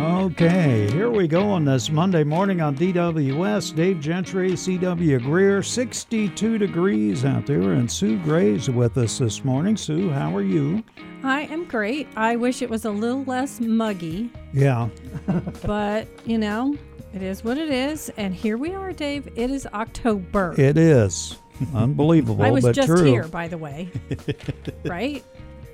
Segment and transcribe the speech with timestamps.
[0.00, 3.74] Okay, here we go on this Monday morning on DWS.
[3.76, 5.18] Dave Gentry, C.W.
[5.20, 9.76] Greer, 62 degrees out there, and Sue Grey's with us this morning.
[9.76, 10.82] Sue, how are you?
[11.22, 12.08] I am great.
[12.16, 14.88] I wish it was a little less muggy, Yeah,
[15.66, 16.74] but you know,
[17.12, 18.10] it is what it is.
[18.16, 19.28] And here we are, Dave.
[19.36, 20.54] It is October.
[20.58, 21.36] it is.
[21.74, 23.04] Unbelievable, I was but just true.
[23.04, 23.90] here, by the way.
[24.86, 25.22] right?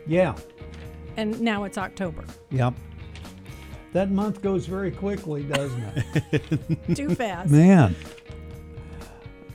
[0.05, 0.35] Yeah,
[1.17, 2.25] And now it's October.
[2.51, 2.75] yep.
[3.97, 5.83] That month goes very quickly, doesn't
[6.31, 6.71] it?
[6.95, 7.51] Too fast.
[7.51, 7.97] Man,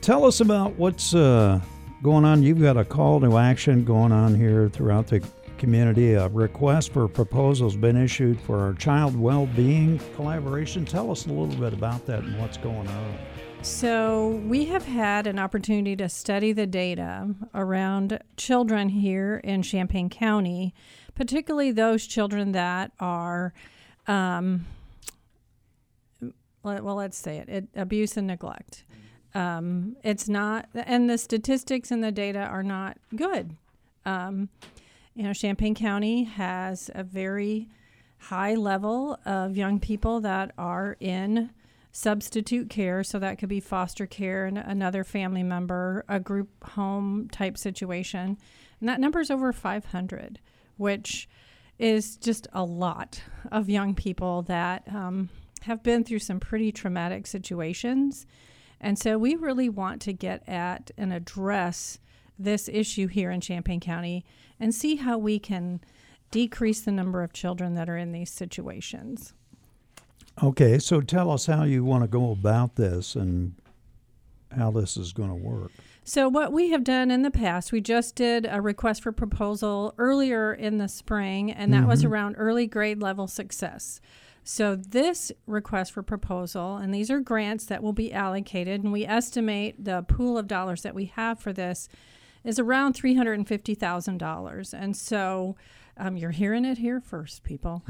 [0.00, 1.60] tell us about what's uh,
[2.02, 2.42] going on.
[2.42, 5.24] You've got a call to action going on here throughout the
[5.58, 6.14] community.
[6.14, 10.84] A request for proposals been issued for our child well-being collaboration.
[10.84, 13.18] Tell us a little bit about that and what's going on.
[13.62, 20.10] So, we have had an opportunity to study the data around children here in Champaign
[20.10, 20.74] County,
[21.14, 23.54] particularly those children that are,
[24.06, 24.66] um,
[26.62, 28.84] well, let's say it, it abuse and neglect.
[29.34, 33.56] Um, it's not, and the statistics and the data are not good.
[34.04, 34.48] Um,
[35.14, 37.68] you know, Champaign County has a very
[38.18, 41.50] high level of young people that are in
[41.90, 43.04] substitute care.
[43.04, 48.38] So that could be foster care and another family member, a group home type situation.
[48.80, 50.40] And that number is over 500,
[50.76, 51.28] which
[51.82, 55.28] is just a lot of young people that um,
[55.62, 58.24] have been through some pretty traumatic situations.
[58.80, 61.98] And so we really want to get at and address
[62.38, 64.24] this issue here in Champaign County
[64.60, 65.80] and see how we can
[66.30, 69.34] decrease the number of children that are in these situations.
[70.40, 73.54] Okay, so tell us how you want to go about this and
[74.56, 75.72] how this is going to work.
[76.04, 79.94] So, what we have done in the past, we just did a request for proposal
[79.98, 82.12] earlier in the spring, and that was mm-hmm.
[82.12, 84.00] around early grade level success.
[84.42, 89.06] So, this request for proposal, and these are grants that will be allocated, and we
[89.06, 91.88] estimate the pool of dollars that we have for this
[92.42, 94.74] is around $350,000.
[94.74, 95.56] And so,
[95.96, 97.82] um, you're hearing it here first, people.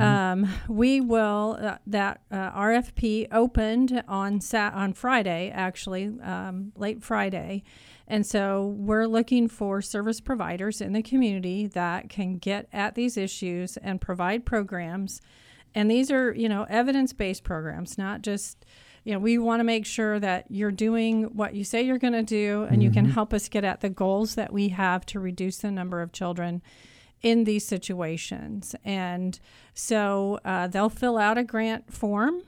[0.00, 7.02] Um, we will uh, that uh, RFP opened on sat on Friday, actually um, late
[7.02, 7.62] Friday,
[8.06, 13.16] and so we're looking for service providers in the community that can get at these
[13.16, 15.20] issues and provide programs.
[15.74, 18.64] And these are you know evidence based programs, not just
[19.04, 22.14] you know we want to make sure that you're doing what you say you're going
[22.14, 25.20] to do, and you can help us get at the goals that we have to
[25.20, 26.62] reduce the number of children
[27.22, 28.74] in these situations.
[28.84, 29.38] And
[29.74, 32.42] so uh, they'll fill out a grant form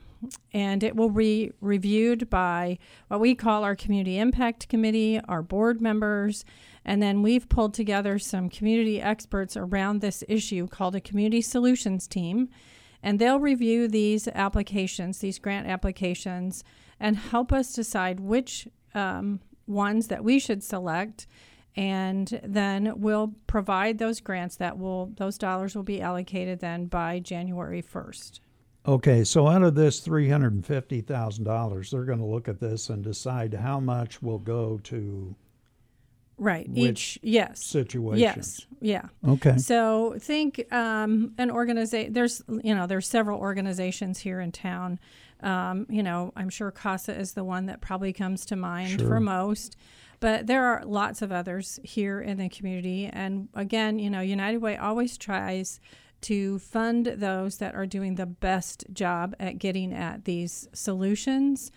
[0.52, 2.78] and it will be reviewed by
[3.08, 6.44] what we call our Community Impact Committee, our board members.
[6.84, 12.06] And then we've pulled together some community experts around this issue called a Community Solutions
[12.06, 12.48] Team.
[13.02, 16.62] And they'll review these applications, these grant applications,
[17.00, 21.26] and help us decide which um, ones that we should select
[21.76, 27.18] and then we'll provide those grants that will those dollars will be allocated then by
[27.18, 28.40] January 1st.
[28.84, 33.78] Okay, so out of this $350,000, they're going to look at this and decide how
[33.78, 35.34] much will go to
[36.38, 36.66] Right.
[36.74, 37.64] Each yes.
[37.64, 38.18] situation.
[38.18, 38.66] Yes.
[38.80, 39.02] Yeah.
[39.28, 39.58] Okay.
[39.58, 42.14] So think um, an organization.
[42.14, 44.98] There's you know there's several organizations here in town.
[45.40, 49.06] Um, you know I'm sure CASA is the one that probably comes to mind Sure.
[49.08, 49.76] for most,
[50.22, 53.10] but there are lots of others here in the community.
[53.12, 55.80] And again, you know United Way always tries
[56.20, 61.72] to fund those that are doing the best job at getting at these solutions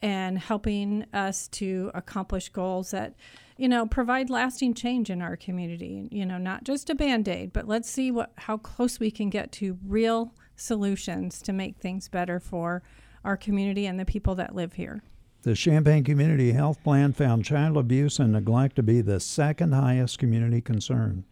[0.00, 3.16] and helping us to accomplish goals that
[3.56, 7.66] you know provide lasting change in our community you know not just a band-aid but
[7.66, 12.38] let's see what how close we can get to real solutions to make things better
[12.38, 12.80] for
[13.24, 15.02] our community and the people that live here
[15.48, 20.18] The Champaign Community Health Plan found child abuse and neglect to be the second highest
[20.18, 21.24] community concern.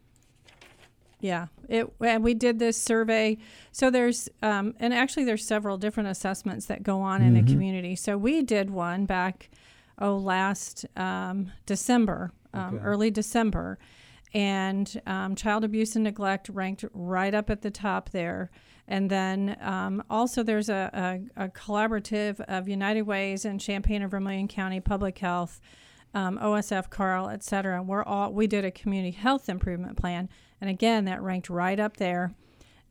[1.20, 3.36] Yeah, it and we did this survey.
[3.72, 7.94] So there's um, and actually there's several different assessments that go on in the community.
[7.94, 9.50] So we did one back
[9.98, 12.84] oh last um, December, um, Okay.
[12.84, 13.78] early December,
[14.34, 18.50] and um, child abuse and neglect ranked right up at the top there.
[18.88, 24.10] And then um, also there's a, a, a collaborative of United Ways and Champaign and
[24.10, 25.60] Vermilion County Public Health
[26.16, 27.82] um, OSF, Carle, et cetera.
[27.82, 30.30] We're all we did a community health improvement plan,
[30.60, 32.34] and again that ranked right up there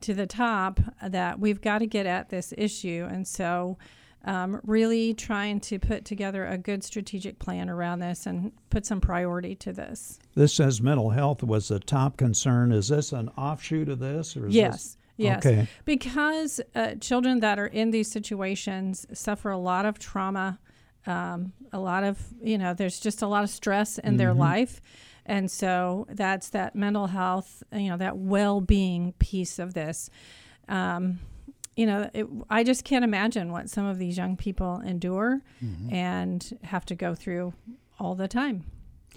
[0.02, 0.80] to the top.
[1.02, 3.78] That we've got to get at this issue, and so
[4.26, 9.00] um, really trying to put together a good strategic plan around this and put some
[9.00, 10.20] priority to this.
[10.36, 12.72] This says mental health was the top concern.
[12.72, 15.68] Is this an offshoot of this, or is Yes, Yes, Okay.
[15.86, 20.60] because uh, children that are in these situations suffer a lot of trauma,
[21.06, 24.82] um, a lot of you know, there's just a lot of stress in their life,
[25.26, 30.10] and so that's that mental health, you know, that well-being piece of this.
[30.68, 31.20] Um,
[31.76, 35.94] you know, it, I just can't imagine what some of these young people endure mm-hmm.
[35.94, 37.54] and have to go through
[38.00, 38.64] all the time.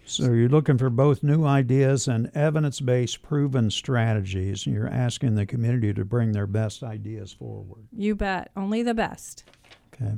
[0.04, 4.64] So you're looking for both new ideas and evidence-based proven strategies.
[4.64, 7.86] and You're asking the community to bring their best ideas forward.
[7.92, 9.44] You bet, only the best.
[9.94, 10.14] Okay.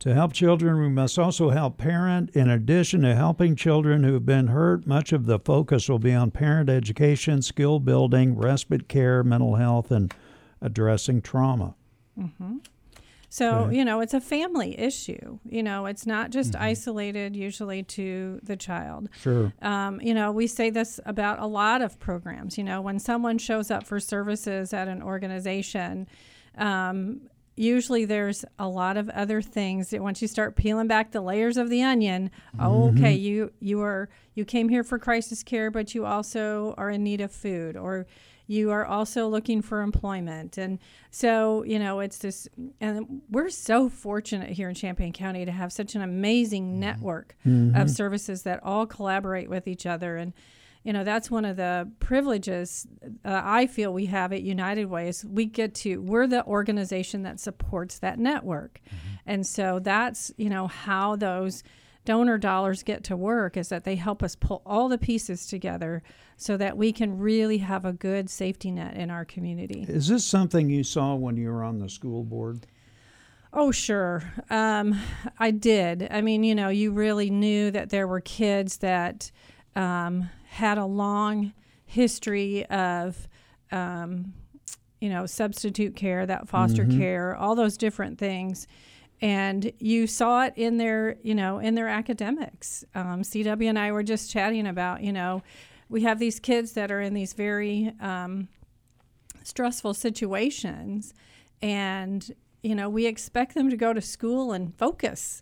[0.00, 2.30] To help children, we must also help parent.
[2.36, 6.12] In addition to helping children who have been hurt, much of the focus will be
[6.12, 10.14] on parent education, skill building, respite care, mental health, and
[10.60, 11.74] addressing trauma.
[13.28, 13.76] So, Okay.
[13.76, 15.38] you know, it's a family issue.
[15.44, 19.08] You know, it's not just isolated usually to the child.
[19.20, 19.52] Sure.
[19.60, 22.56] Um, you know, we say this about a lot of programs.
[22.56, 26.06] You know, when someone shows up for services at an organization,
[26.56, 27.22] um,
[27.56, 31.56] usually there's a lot of other things that once you start peeling back the layers
[31.56, 32.30] of the onion,
[32.60, 36.90] oh, okay, you you are you came here for crisis care, but you also are
[36.90, 38.06] in need of food or
[38.46, 40.58] you are also looking for employment.
[40.58, 40.78] And
[41.10, 42.48] so you know it's this
[42.80, 46.80] and we're so fortunate here in champaign county to have such an amazing mm-hmm.
[46.80, 47.76] network mm-hmm.
[47.76, 50.16] of services that all collaborate with each other.
[50.16, 50.32] And
[50.84, 52.86] you know that's one of the privileges
[53.24, 57.22] uh, i feel we have at united way is we get to we're the organization
[57.22, 58.80] that supports that network.
[58.86, 59.16] Mm-hmm.
[59.26, 61.64] And so that's you know how those
[62.06, 66.02] donor dollars get to work is that they help us pull all the pieces together
[66.38, 70.24] so that we can really have a good safety net in our community Is this
[70.24, 72.66] something you saw when you were on the school board?
[73.52, 74.22] Oh, sure.
[74.50, 74.98] Um,
[75.38, 76.08] I did.
[76.10, 79.30] I mean, you know, you really knew that there were kids that
[79.74, 81.52] um, had a long
[81.86, 83.28] history of,
[83.72, 84.34] um,
[85.00, 88.66] you know, substitute care, that foster care, all those different things.
[89.22, 92.84] And you saw it in their, you know, in their academics.
[92.94, 95.42] Um, CW and I were just chatting about, you know,
[95.88, 98.48] we have these kids that are in these very um,
[99.42, 101.14] stressful situations
[101.62, 105.40] and you know we expect them to go to school and focus.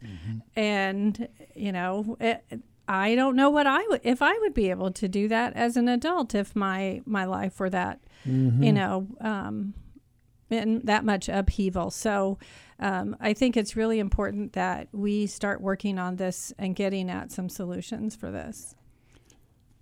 [0.54, 2.44] And you know it,
[2.86, 5.76] i don't know what i would if i would be able to do that as
[5.78, 7.98] an adult if my my life were that
[8.62, 9.72] you know um
[10.84, 12.38] that much upheaval so
[12.80, 17.30] um, i think it's really important that we start working on this and getting at
[17.30, 18.74] some solutions for this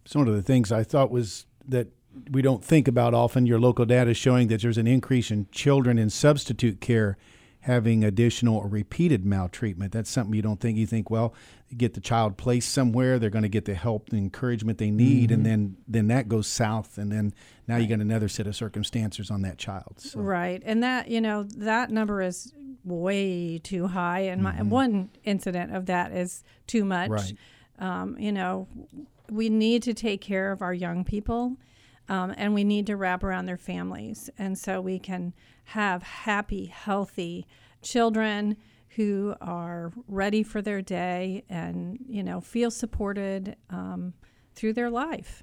[0.04, 1.88] So one of the things I thought was that
[2.30, 3.46] we don't think about often.
[3.46, 7.16] Your local data showing that there's an increase in children in substitute care
[7.62, 9.92] having additional or repeated maltreatment.
[9.92, 10.76] That's something you don't think.
[10.78, 11.32] You think, well,
[11.68, 14.90] you get the child placed somewhere, they're going to get the help and encouragement they
[14.90, 17.32] need, and then then that goes south, and then
[17.66, 19.94] now you got another set of circumstances on that child.
[19.98, 20.20] So.
[20.20, 20.60] Right.
[20.64, 22.52] And that, you know, that number is
[22.84, 24.20] way too high.
[24.20, 27.10] And my one incident of that is too much.
[27.10, 27.36] Right.
[27.78, 28.68] Um, you know,
[29.30, 31.56] we need to take care of our young people
[32.12, 34.28] um, and we need to wrap around their families.
[34.36, 35.32] And so we can
[35.64, 37.46] have happy, healthy
[37.80, 38.58] children
[38.96, 44.12] who are ready for their day and, you know, feel supported um,
[44.54, 45.42] through their life.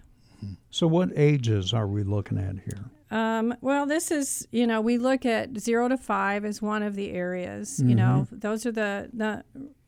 [0.69, 2.85] So what ages are we looking at here?
[3.09, 6.93] Um, well, this is, you know, we look at zero to five as one of
[6.93, 7.81] the areas.
[7.83, 9.43] You know, those are the, the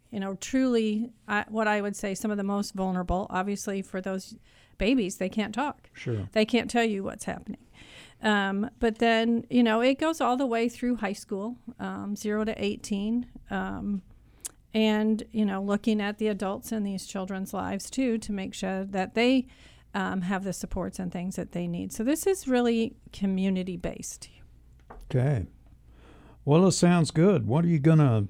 [0.09, 3.27] you know, truly I, what I would say some of the most vulnerable.
[3.29, 4.35] Obviously, for those
[4.88, 6.27] babies, they can't talk, Sure.
[6.33, 7.61] they can't tell you what's happening.
[8.23, 12.43] Um, but then, you know, it goes all the way through high school, um, zero
[12.43, 13.25] to 18.
[13.50, 14.01] Um,
[14.73, 18.85] and, you know, looking at the adults in these children's lives too to make sure
[18.85, 19.47] that they
[19.93, 21.91] um, have the supports and things that they need.
[21.93, 24.29] So this is really community based.
[25.05, 25.45] Okay.
[26.45, 27.45] Well, it sounds good.
[27.47, 28.27] What are you gonna?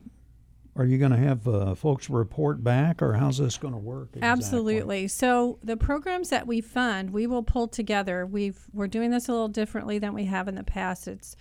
[0.76, 4.10] Are you gonna have uh, folks report back, or how's this gonna work?
[4.14, 4.28] exactly?
[4.28, 5.08] Absolutely.
[5.08, 8.26] So the programs that we fund, we will pull together.
[8.26, 11.08] We've we're doing this a little differently than we have in the past.
[11.08, 11.36] It's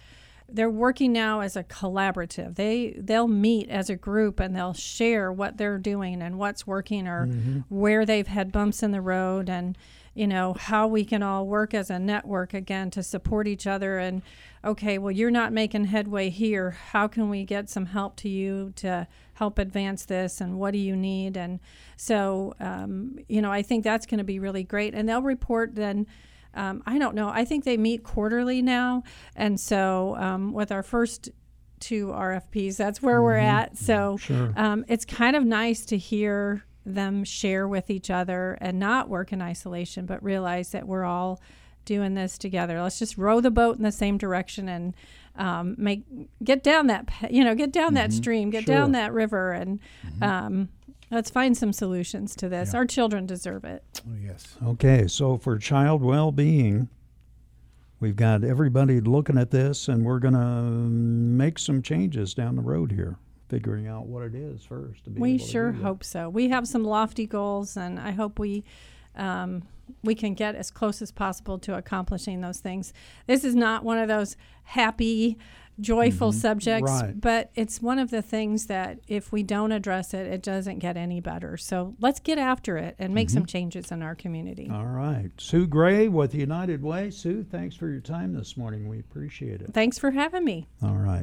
[0.53, 2.57] they're working now as a collaborative.
[2.57, 7.07] They they'll meet as a group and they'll share what they're doing and what's working
[7.07, 7.27] or
[7.69, 9.79] where they've had bumps in the road and
[10.21, 13.99] you know how we can all work as a network again to support each other
[13.99, 14.21] and
[14.63, 16.73] okay well you're not making headway here.
[16.73, 20.79] How can we get some help to you to help advance this and what do
[20.79, 21.39] you need?
[21.39, 21.59] And
[21.97, 24.95] so um, you know i think that's going to be really great.
[24.95, 26.07] And they'll report then
[26.53, 29.03] um, i don't know i think they meet quarterly now.
[29.35, 31.31] And so um, with our first
[31.79, 33.79] two rfps that's where we're at.
[33.79, 34.53] So Sure.
[34.55, 39.33] um, it's kind of nice to hear them share with each other and not work
[39.33, 41.41] in isolation, but realize that we're all
[41.85, 42.83] doing this together.
[42.83, 44.95] Let's just row the boat in the same direction and
[45.37, 46.03] um, make
[46.43, 49.81] get down that you know get down that stream, get down that river, and
[50.21, 50.69] um,
[51.11, 52.75] let's find some solutions to this.
[52.75, 53.83] Our children deserve it.
[54.09, 54.57] Oh, yes.
[54.65, 56.89] Okay, so for child well being,
[58.01, 62.63] we've got everybody looking at this, and we're going to make some changes down the
[62.63, 63.17] road here,
[63.51, 65.05] figuring out what it is first.
[65.05, 66.31] To be We sure hope so.
[66.31, 68.65] We have some lofty goals, and I hope we
[69.17, 69.65] um,
[70.05, 72.93] we can get as close as possible to accomplishing those things.
[73.27, 75.37] This is not one of those happy,
[75.81, 77.07] joyful subjects, Mm-hmm.
[77.07, 77.21] Right.
[77.21, 80.97] but it's one of the things that if we don't address it, it doesn't get
[80.97, 81.57] any better.
[81.57, 83.35] So let's get after it and make Mm-hmm.
[83.39, 84.71] some changes in our community.
[84.73, 85.31] All right.
[85.39, 87.11] Sue Grey with United Way.
[87.11, 88.89] Sue, thanks for your time this morning.
[88.89, 89.75] We appreciate it.
[89.75, 90.69] Thanks for having me.
[90.85, 91.19] All right.